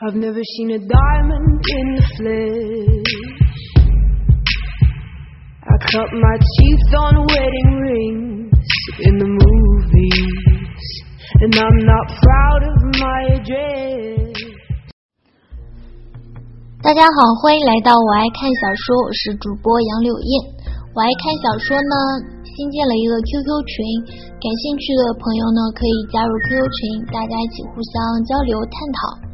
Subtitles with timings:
[0.00, 3.14] I've never seen a diamond in the flesh.
[5.66, 8.70] I cut my teeth on wedding rings
[9.02, 10.86] in the movies,
[11.42, 14.38] and I'm not proud of my address.
[16.78, 20.30] 大家好，欢迎来到我爱看小说，我是主播杨柳燕。
[20.94, 21.94] 我爱看小说呢，
[22.46, 23.74] 新建了一个 QQ 群，
[24.38, 27.98] 感兴趣的朋友呢可以加入 QQ 群，大家一起互相
[28.30, 29.27] 交流探讨。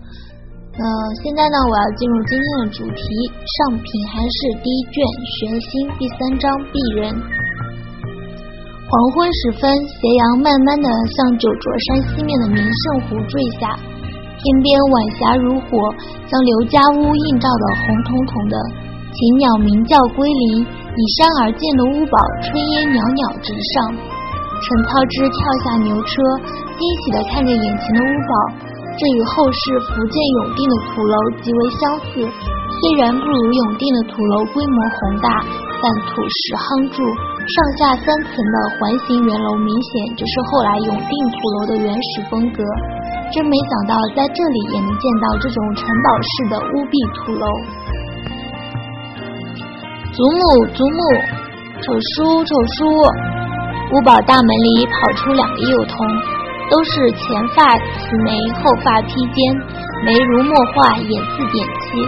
[0.74, 0.82] 呃，
[1.22, 3.02] 现在呢，我要进入今天的主题，
[3.46, 5.70] 上品还是第一卷玄心
[6.02, 7.14] 第三章鄙人。
[7.14, 13.78] 黄昏时分，斜阳慢慢的向九卓山西面的名胜湖坠下，
[14.34, 15.78] 天边晚霞如火，
[16.26, 18.54] 将刘家屋映照的红彤彤的。
[19.14, 23.94] 禽鸟鸣叫归林，以山而建的屋堡炊烟袅袅直上。
[23.94, 26.10] 陈操之跳下牛车，
[26.74, 28.73] 惊喜的看着眼前的屋堡。
[28.94, 29.58] 这与后世
[29.90, 35.42] 福建永定的土楼极为相似，虽然不如永定的土楼规模宏大，
[35.82, 42.62] 但土石夯筑，上下三层的环形圆楼明显就是后来永定土楼的原始风格。
[43.34, 47.46] 真没想到在这里也能见到这种城堡式的屋壁土楼。
[50.14, 50.98] 祖母，祖母，
[51.82, 52.86] 丑叔，丑叔！
[53.90, 55.98] 屋堡大门里跑出两个幼童。
[56.70, 57.22] 都是前
[57.54, 59.38] 发齐眉，后发披肩，
[60.04, 62.00] 眉如墨画，眼似点漆，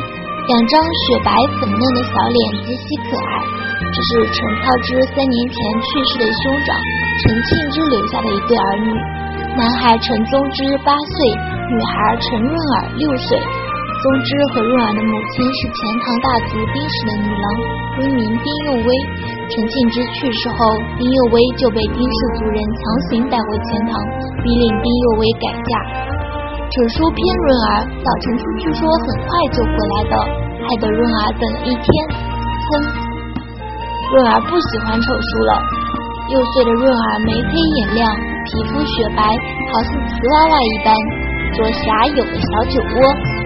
[0.49, 3.33] 两张雪白粉嫩的小脸极其可爱。
[3.77, 6.77] 这是陈操之三年前去世的兄长
[7.23, 8.89] 陈庆之留下的一对儿女，
[9.57, 11.17] 男孩陈宗之八岁，
[11.71, 13.39] 女孩陈润儿六岁。
[13.97, 17.47] 宗之和润儿的母亲是钱塘大族丁氏的女郎，
[17.97, 18.89] 闺名丁幼薇。
[19.49, 20.59] 陈庆之去世后，
[20.99, 23.95] 丁幼薇就被丁氏族人强行带回钱塘，
[24.43, 25.71] 逼令丁幼薇改嫁。
[26.67, 30.15] 丑书骗润儿，早晨出去说很快就回来的，
[30.67, 31.87] 害得润儿等了一天。
[32.11, 32.71] 哼，
[34.13, 35.63] 润儿不喜欢丑书了。
[36.29, 38.15] 六岁的润儿眉黑眼亮，
[38.45, 40.91] 皮肤雪白，好似瓷娃娃一般，
[41.55, 42.99] 左狭有个小酒窝。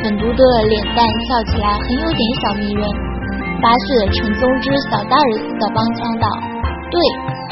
[0.03, 3.10] 粉嘟嘟的脸蛋，笑起来很有点小迷人。
[3.61, 6.27] 八岁的陈宗之小大人似的帮腔道
[6.91, 6.97] ：“对，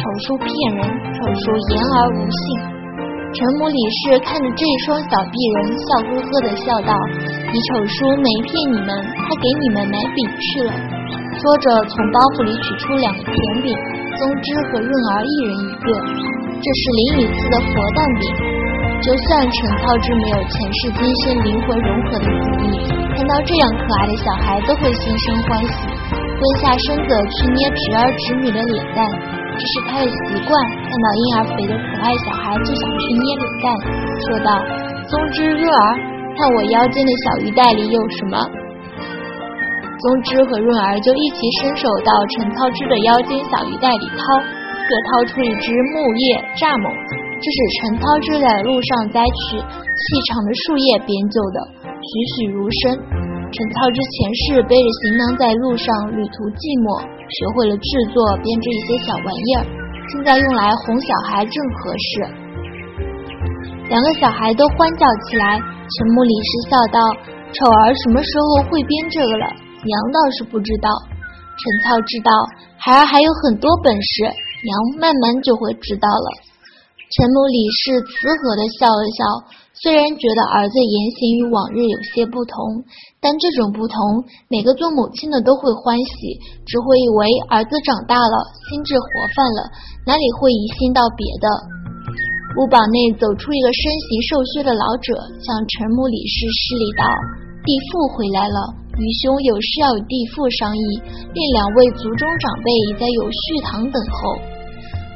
[0.01, 2.41] 丑叔骗人，丑叔言而无信。”
[3.29, 6.97] 陈母李氏看着这双小鄙人，笑呵呵的笑道
[7.53, 10.73] ：“你丑叔没骗你们，他给你们买饼去了。”
[11.37, 13.69] 说着，从包袱里取出两个甜饼，
[14.17, 15.87] 宗之和润儿一人一个，
[16.57, 18.25] 这是林雨赐的佛蛋饼。
[18.99, 22.67] 就算陈操之没有前世今生灵魂融合的子意，
[23.15, 25.77] 看到这样可爱的小孩都会心生欢喜，
[26.39, 30.55] 蹲下身子去捏侄儿侄女的脸蛋，这是他的习惯。
[30.87, 33.67] 看到婴儿肥的可爱小孩就想去捏脸蛋，
[34.23, 34.63] 说道
[35.11, 35.99] ：“宗之润儿，
[36.39, 38.39] 看我腰间的小鱼袋里有什么？”
[39.99, 46.87] 宗之和润儿就一起伸手到陈操之的腰间小鱼袋里掏，各掏出一只木叶蚱蜢。
[47.43, 53.28] 这是陈操之在路上摘取细长的树叶编就的，栩栩如生。
[53.49, 59.65] 陈操之前世背着行囊在路上旅途寂寞，学会了制作编织一些小玩意儿，
[60.13, 62.11] 现在用来哄小孩正合适。
[63.89, 65.57] 两个小孩都欢叫起来。
[65.65, 67.01] 陈母李氏笑道
[67.57, 69.49] ：“丑儿什么时候会编这个了？
[69.81, 70.93] 娘倒是不知道。
[71.57, 72.29] 陈操知道，
[72.77, 74.29] 孩儿还有很多本事，
[74.61, 76.29] 娘慢慢就会知道了。”
[77.09, 79.21] 陈母李氏慈和的笑了笑，
[79.79, 82.83] 虽然觉得儿子言行与往日有些不同，
[83.23, 83.97] 但这种不同，
[84.51, 86.35] 每个做母亲的都会欢喜，
[86.67, 89.07] 只会以为儿子长大了，心智活
[89.39, 89.61] 泛了，
[90.03, 91.47] 哪里会疑心到别的？
[92.59, 97.07] 屋堡内走出一个身形瘦削的老者，向陈母李氏施礼道
[97.63, 98.59] ：“弟父回来了，
[98.99, 100.99] 愚兄有事要与弟父商议，
[101.31, 104.58] 另两位族中长辈已在有序堂等候。”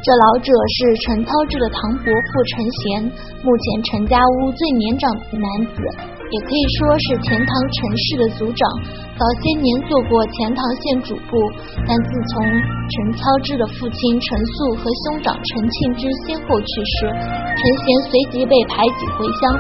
[0.03, 3.07] 这老者是陈操之的堂伯父陈贤，
[3.39, 5.79] 目前陈家屋最年长的男子，
[6.27, 8.67] 也可以说是钱塘陈氏的族长。
[9.15, 11.39] 早些年做过钱塘县主簿，
[11.87, 17.07] 但自从陈操之的父亲陈素和兄长陈庆之先后去世，
[17.55, 19.55] 陈贤随即被排挤回乡。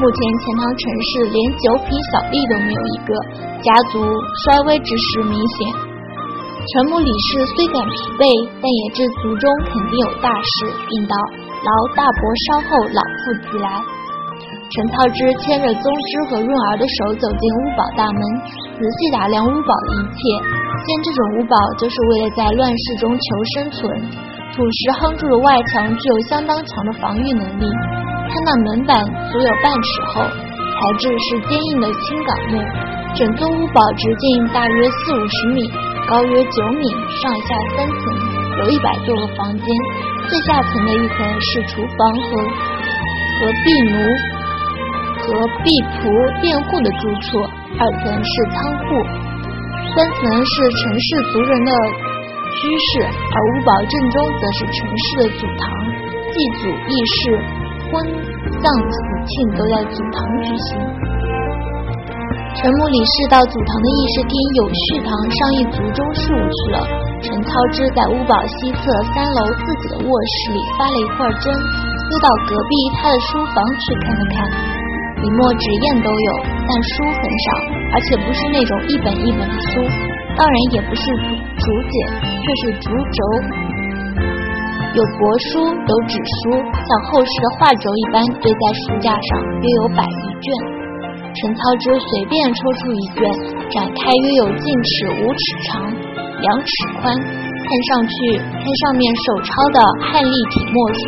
[0.00, 3.12] 目前钱塘陈氏连九品小吏都没有一个，
[3.60, 4.00] 家族
[4.48, 5.93] 衰微之势明显。
[6.64, 8.24] 陈母李氏虽感疲惫，
[8.56, 10.64] 但也知族中肯定有大事，
[10.96, 11.12] 应道
[11.60, 13.68] ：“劳大伯稍后，老妇即来。”
[14.72, 20.18] 陈操之牵着宗之和润儿的手走进屋堡大门，仔细打量屋堡的一切。
[20.40, 23.84] 建这种屋堡，就是为了在乱世中求生存。
[24.56, 27.64] 土石夯筑的外墙具有相当强的防御能力，
[28.32, 28.96] 它那门板
[29.28, 32.56] 足有半尺厚，材质是坚硬的青岗木。
[33.14, 35.60] 整座屋堡直径大约四五十米，
[36.06, 36.84] 高约九米，
[37.16, 37.96] 上下三层，
[38.60, 39.64] 有一百多个房间。
[40.28, 42.44] 最下层的一层是厨房和
[43.40, 43.96] 和婢奴
[45.16, 45.24] 和
[45.64, 46.04] 婢仆
[46.42, 47.40] 佃户的住处，
[47.80, 49.00] 二层是仓库，
[49.96, 51.72] 三层是城市族人的
[52.60, 55.64] 居室，而五堡正中则是城市的祖堂，
[56.28, 57.32] 祭祖议事、
[57.88, 57.92] 婚
[58.60, 61.33] 丧喜庆都在祖堂举行。
[62.54, 66.78] 陈母理事到祖堂的议事厅有序堂商议族中事务去了。
[67.18, 68.78] 陈操之在屋堡西侧
[69.10, 74.46] 三楼自己的卧室里发了一会儿针，又到隔壁他的书房去看了看，
[75.18, 76.30] 笔墨纸砚都有，
[76.62, 77.46] 但书很少，
[77.90, 79.82] 而且不是那种一本一本的书，
[80.38, 81.02] 当然也不是
[81.58, 81.94] 竹简，
[82.38, 83.20] 却是竹轴，
[84.94, 85.18] 有帛
[85.50, 90.83] 书，有纸书，像后世的画轴一般堆在书架上，约有百余卷。
[91.34, 93.26] 陈操之随便抽出一卷，
[93.74, 96.70] 展开约有近尺五尺长，两尺
[97.02, 101.02] 宽，看上去看上面手抄的汉隶体墨书，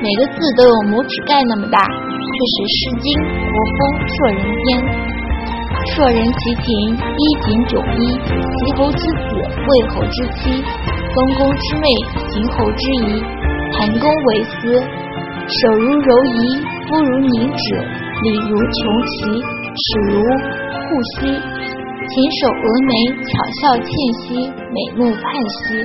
[0.00, 3.06] 每个字都有拇指盖那么大，却是《诗经》
[3.52, 3.78] 国风
[4.08, 4.66] 硕人篇。
[5.92, 10.56] 硕人其庭，衣锦迥衣，齐侯之子，魏侯之妻，
[11.12, 11.86] 东宫之妹，
[12.32, 13.20] 邢侯之仪，
[13.76, 17.64] 谈公为私，手如柔夷，肤如凝脂，
[18.24, 18.74] 礼如琼
[19.04, 19.55] 旗。
[19.76, 22.92] 齿如护须，琴手峨眉，
[23.28, 23.92] 巧笑倩
[24.24, 25.84] 兮，美目盼兮。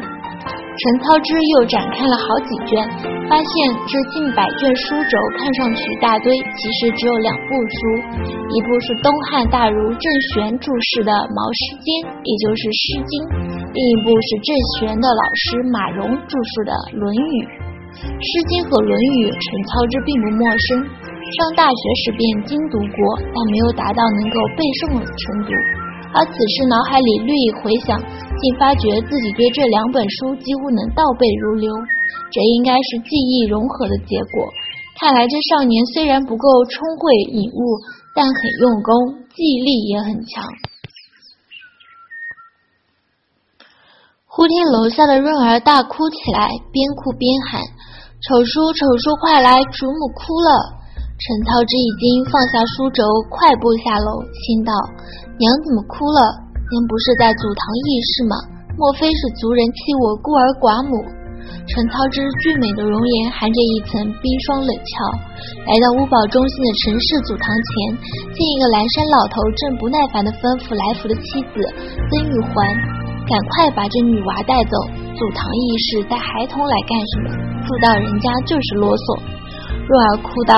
[0.71, 2.79] 陈操之又展开了好几卷，
[3.27, 3.51] 发现
[3.83, 7.79] 这近百卷书轴看上去大堆，其实只有两部书，
[8.23, 11.85] 一部是东汉大儒郑玄注释的《毛诗笺》，
[12.23, 13.13] 也就是《诗经》，
[13.75, 14.49] 另一部是郑
[14.79, 17.37] 玄的老师马融注述的《论语》。
[18.07, 20.41] 《诗经》和《论语》，陈操之并不陌
[20.71, 21.10] 生。
[21.37, 25.49] 上大学时便精读过，但没有达到能够背诵的程度。
[26.11, 31.71] 而此时脑海里略一回想，竟发觉自己对这两本书几乎能倒背如流。
[32.31, 34.51] 这应该是记忆融合的结果。
[34.99, 37.79] 看来这少年虽然不够聪慧颖悟，
[38.13, 40.43] 但很用功，记忆力也很强。
[44.27, 47.61] 忽听楼下的润儿大哭起来，边哭边喊
[48.27, 49.63] ：“丑叔，丑叔，快来！
[49.63, 50.80] 祖母哭了！”
[51.21, 54.73] 陈操之已经放下书轴，快步下楼，心道
[55.37, 56.17] ：“娘怎么哭了？
[56.49, 58.33] 娘不是在祖堂议事吗？
[58.73, 60.97] 莫非是族人欺我孤儿寡母？”
[61.69, 64.89] 陈操之俊美的容颜含着一层冰霜冷峭，
[65.69, 67.69] 来到屋堡中心的陈氏祖堂前，
[68.33, 71.61] 见一个蓝衫老头正不耐烦地吩咐来福的妻子
[72.09, 72.65] 曾玉环
[73.29, 74.73] ：“赶快把这女娃带走！
[75.13, 77.25] 祖堂议事带孩童来干什么？
[77.61, 79.21] 妇道人家就是啰嗦。”
[79.85, 80.57] 若儿哭道。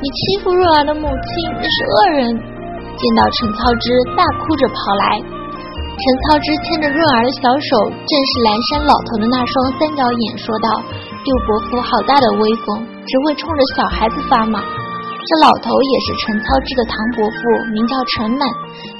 [0.00, 1.28] 你欺负润儿的母亲，
[1.60, 2.24] 你是恶人！
[2.32, 3.84] 见到陈操之，
[4.16, 5.20] 大哭着跑来。
[5.20, 10.80] 陈操之牵着润儿的小手，正是蓝山老头的那双三角眼，说道
[11.20, 14.64] ：“六伯父好大的威风，只会冲着小孩子发嘛。”
[15.20, 17.38] 这老头也是陈操之的堂伯父，
[17.68, 18.48] 名叫陈满。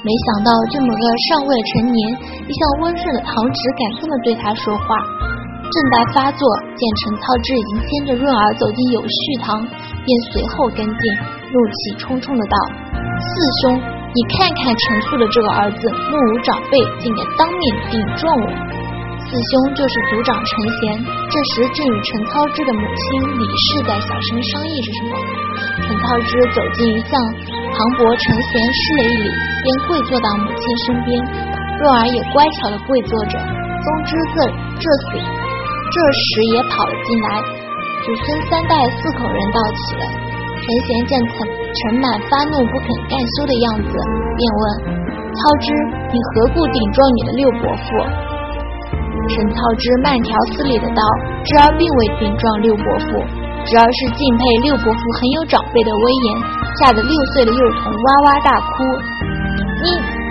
[0.05, 1.01] 没想到这么个
[1.33, 1.97] 尚未成年、
[2.45, 4.85] 一向温顺的堂侄，敢这么对他说话。
[5.65, 6.45] 正待发作，
[6.77, 9.65] 见陈操之已经牵着润儿走进有序堂，
[10.03, 11.01] 便随后跟进，
[11.51, 12.55] 怒气冲冲的道
[13.21, 13.29] ：“四
[13.61, 18.47] 兄，你看看陈素的这个儿子，目无长辈，竟敢当面顶撞我！”
[19.21, 21.05] 四兄就是族长陈贤。
[21.05, 25.13] 这时正与陈操之的母亲李氏在小声商议着什么。
[25.85, 27.15] 陈操之走近，向
[27.71, 29.29] 堂伯陈贤施了一礼，
[29.63, 31.09] 便跪坐到母亲身边。
[31.79, 33.39] 若儿也乖巧的跪坐着。
[33.39, 34.35] 宗之这
[34.77, 35.17] 这死。
[35.91, 37.29] 这时也跑了进来，
[38.01, 40.03] 祖孙三代四口人到齐了。
[40.61, 43.93] 陈贤见陈陈满发怒不肯干休的样子，
[44.37, 44.61] 便问
[45.33, 45.73] 操之
[46.09, 47.85] ：“你何故顶撞你的六伯父？”
[49.29, 51.01] 陈操之慢条斯理的道
[51.45, 53.21] ：“侄儿并未顶撞六伯父，
[53.65, 56.27] 侄儿是敬佩六伯父很有长辈的威严，
[56.81, 58.83] 吓得六岁的幼童哇哇大哭。”
[59.85, 60.21] 你。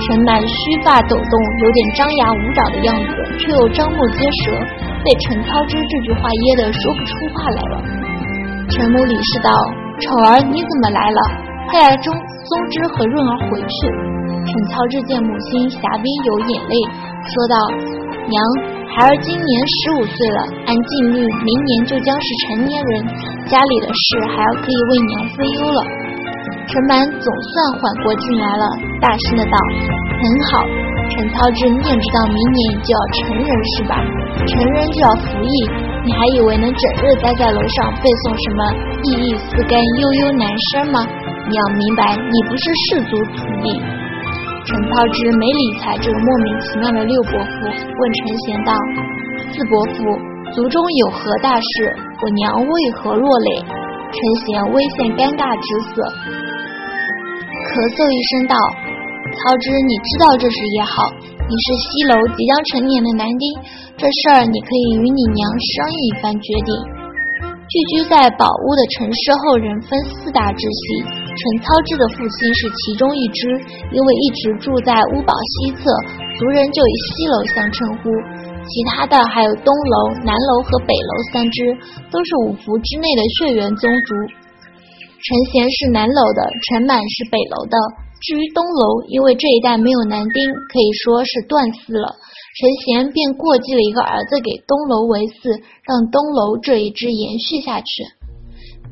[0.00, 4.56] 陈满须发抖动，有点张牙舞爪的样子，却又张目结舌，
[5.04, 7.74] 被陈操之这句话噎得说不出话来了。
[8.68, 9.50] 陈母李氏道
[9.98, 11.20] ：“丑儿，你怎么来了？
[11.68, 13.76] 快让宗宗之和润儿回去。”
[14.46, 16.74] 陈操之见母亲霞冰有眼泪，
[17.28, 17.56] 说道
[18.28, 18.36] ：“娘，
[18.94, 23.06] 孩儿今年十五岁了，按禁律，明年就将是成年人，
[23.48, 25.80] 家里的事还要可以为娘分忧了。”
[26.70, 28.64] 陈满总算缓过劲来了，
[29.00, 29.56] 大声的道
[30.14, 30.64] ：“很好，
[31.10, 33.94] 陈操之，你也知道明年就要成人是吧？
[34.46, 35.54] 成人就要服役，
[36.04, 38.60] 你还以为能整日待在楼上背诵什么
[39.04, 41.04] ‘意义四干，悠悠南山’吗？
[41.48, 43.66] 你要明白，你不是氏族子弟。
[44.60, 48.70] 陈操之没理睬这个莫名其妙的六伯父，问陈贤道
[49.50, 49.98] ：“四伯父，
[50.54, 51.96] 族中有何大事？
[52.22, 53.64] 我娘为何落泪？”
[54.10, 56.02] 陈贤微现尴尬之色，
[57.62, 58.54] 咳嗽一声道
[59.30, 60.94] ：“操之，你知道这事也好。”
[61.50, 63.42] 你是西楼即将成年的男丁，
[63.98, 66.70] 这事儿你可以与你娘商议一番决定。
[67.66, 73.50] 聚居在宝屋的陈氏后人分四大支系，陈操之的父亲是其中一支，
[73.90, 75.90] 因为一直住在屋堡西侧，
[76.38, 78.14] 族人就以西楼相称呼。
[78.62, 81.74] 其他的还有东楼、南楼和北楼三支，
[82.14, 84.14] 都是五福之内的血缘宗族。
[85.18, 87.74] 陈贤是南楼的，陈满是北楼的。
[88.20, 90.36] 至于东楼，因为这一代没有男丁，
[90.68, 92.12] 可以说是断嗣了。
[92.52, 95.56] 陈贤便过继了一个儿子给东楼为嗣，
[95.88, 98.04] 让东楼这一支延续下去。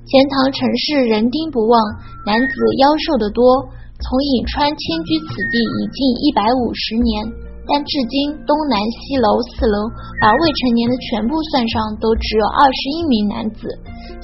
[0.08, 1.76] 钱塘陈氏人丁不旺，
[2.24, 3.68] 男子夭寿的多。
[4.00, 7.20] 从颍川迁居此地已近一百五十年，
[7.68, 9.76] 但至今东南西楼四楼
[10.24, 13.68] 把未成年的全部算上，都只有二十一名男子。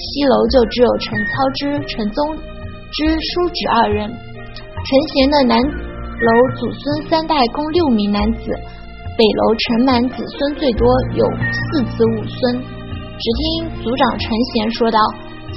[0.00, 2.16] 西楼就只有陈操之、陈宗
[2.94, 4.08] 之叔侄二人。
[4.84, 8.52] 陈贤的南楼祖孙三代共六名男子，
[9.16, 10.84] 北楼陈满子孙最多
[11.16, 12.60] 有四子五孙。
[13.16, 15.00] 只听族长陈贤说道：“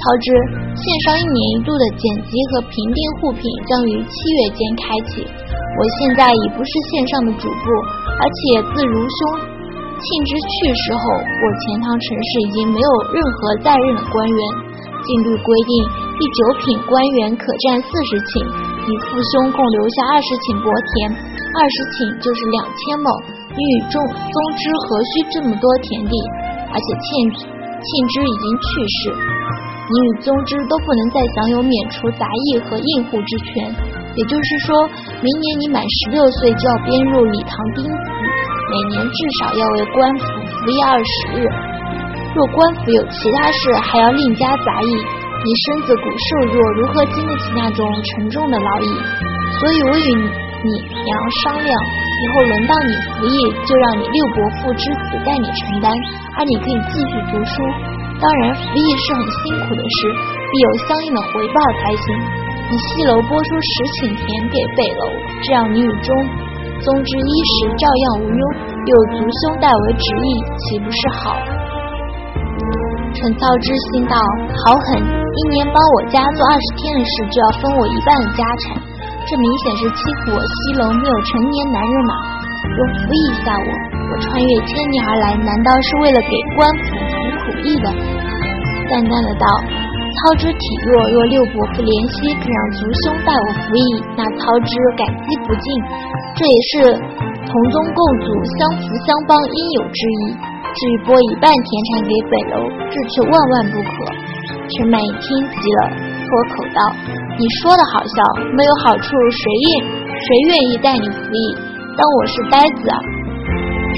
[0.24, 0.32] 之，
[0.72, 5.20] 县上一年一度的剪辑和评定户品将于七月间开启。
[5.20, 7.64] 我现在已不是县上的主簿，
[8.16, 8.40] 而且
[8.72, 14.40] 自如兄庆之去世后，我钱塘陈氏已经没有任何在任的官员。
[15.04, 15.72] 禁律规定，
[16.16, 23.06] 第九品官员可占四十顷。”你父兄共留下二十顷薄田，二十顷就是两千亩。
[23.52, 26.14] 你与宗宗之何须这么多田地？
[26.72, 33.68] 而且庆庆之已经去世，你与宗之都不能再享有免除杂役和应户之权。
[34.16, 34.88] 也就是说，
[35.20, 41.44] 明年你满十六岁就要编入礼堂丁子，每年至少要为官府服役二十日。
[42.32, 44.90] 若官府有其他事，还要另加杂役。
[45.38, 48.90] 你身子骨瘦弱，如何经得起那种沉重的劳役？
[49.58, 50.06] 所以我与
[50.66, 51.10] 你娘
[51.42, 55.94] 商量，以后轮到你服役，就让你六伯父之子代你承担，
[56.34, 57.54] 而你可以继续读书。
[58.18, 59.98] 当然，服役是很辛苦的事，
[60.50, 62.04] 必有相应的回报才行。
[62.66, 65.04] 你西楼拨出十顷田给北楼，
[65.46, 66.10] 这样你与中
[66.82, 68.42] 宗之衣食照样无忧，
[68.74, 70.30] 又有族兄代为执役，
[70.66, 71.57] 岂不是好？
[73.18, 74.14] 陈操之心道：
[74.62, 75.02] 好狠！
[75.02, 78.78] 一年帮我家做二十天的事，就要分我一半的家产，
[79.26, 82.14] 这明显是欺负我西楼没有成年男人嘛！
[82.62, 87.90] 又服役一下我，我穿越千年而来，难道是为了给官府服苦役的？
[88.86, 95.66] 淡淡的道：操之体弱，若六伯父怜惜，肯让族兄代我服役，那操之感激不尽，
[96.38, 96.94] 这也是
[97.50, 98.30] 同宗共祖、
[98.62, 100.38] 相扶相帮应有之义。
[100.74, 102.56] 至于拨一半田产给北楼，
[102.90, 103.92] 这却万万不可。
[104.68, 106.78] 陈满一听急了，脱口道
[107.40, 108.18] ：“你说的好笑，
[108.52, 109.68] 没有好处，谁愿
[110.12, 111.56] 谁愿意带你服役？
[111.96, 112.96] 当我是呆子啊？”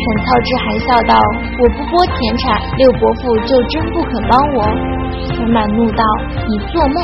[0.00, 1.20] 陈操之含笑道
[1.60, 4.64] ：“我不拨田产，六伯父就真不肯帮我？”
[5.34, 6.04] 陈满怒道
[6.48, 6.96] ：“你做梦！”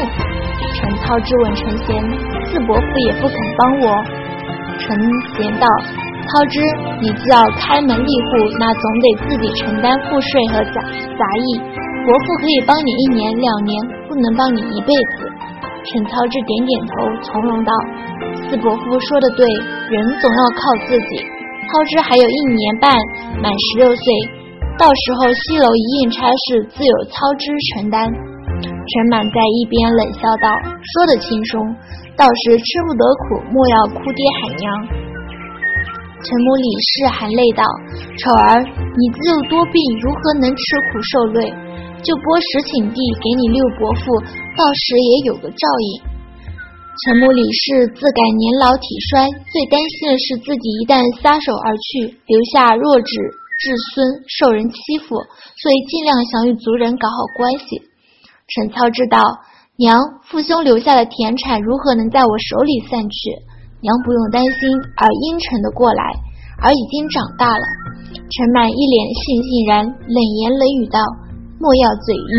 [0.78, 2.00] 陈操之问陈贤
[2.46, 4.04] ：“四伯父也不肯帮我？”
[4.78, 4.96] 陈
[5.34, 5.66] 贤道。
[6.26, 6.58] 操之，
[7.00, 11.60] 你既要开门立户，那总得自己承担赋税和杂杂役。
[12.06, 13.70] 伯父可以帮你一年两年，
[14.06, 15.26] 不能帮你一辈子。
[15.86, 17.72] 陈操之点点头，从容道
[18.46, 19.46] ：“四伯父说的对，
[19.90, 21.22] 人总要靠自己。
[21.66, 22.90] 操之还有一年半，
[23.42, 24.04] 满十六岁，
[24.78, 28.02] 到时候西楼一应差事自有操之承担。”
[28.58, 31.74] 陈满在一边冷笑道：“说的轻松，
[32.16, 35.05] 到时吃不得苦，莫要哭爹喊娘。”
[36.16, 37.62] 陈母李氏含泪道
[38.16, 41.52] ：“丑儿，你自幼多病，如何能吃苦受累？
[42.00, 44.16] 就拨十顷地给你六伯父，
[44.56, 46.16] 到时也有个照应。”
[47.04, 53.12] 陈母李氏自感年老体衰，最担心的是自己一旦撒手而去，留下弱智
[53.60, 55.20] 至孙受人欺负，
[55.60, 57.84] 所以尽量想与族人搞好关系。
[58.48, 59.20] 陈操知道，
[59.76, 63.36] 娘父兄留下的田产如何能在我手里散去？
[63.86, 64.58] 娘不用担心，
[64.98, 66.02] 而阴沉的过来，
[66.58, 67.64] 而已经长大了。
[68.18, 70.98] 陈满一脸悻悻然，冷言冷语道
[71.62, 72.34] ：“莫要嘴硬，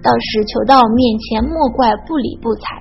[0.00, 2.80] 到时求到面前，莫怪不理不睬。”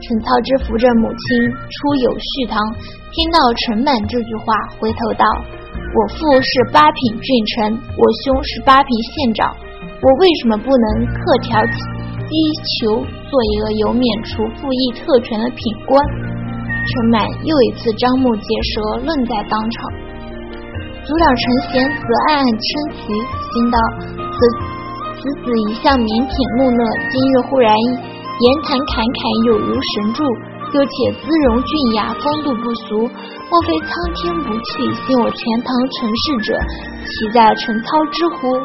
[0.00, 1.20] 陈操之扶着母亲
[1.52, 2.56] 出有序堂，
[3.12, 5.28] 听到陈满这句话，回头道
[5.92, 9.52] ：“我父是八品郡丞，我兄是八品县长，
[10.00, 12.32] 我为什么不能克条击
[12.80, 16.00] 求做一个有免除赋役特权的品官。
[16.80, 19.76] 陈满又一次张目结舌，愣在当场。
[21.04, 23.76] 组长陈贤则暗暗称奇，心道：
[24.16, 24.38] 此
[25.20, 26.80] 此子一向腼腆木讷，
[27.12, 30.24] 今日忽然言谈侃侃，有如神助，
[30.72, 31.70] 又且姿容俊
[32.00, 33.04] 雅，风度不俗。
[33.50, 36.56] 莫非苍天不弃，信我全堂陈氏者，
[37.04, 38.56] 岂在陈操之乎？